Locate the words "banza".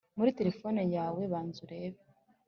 1.31-1.59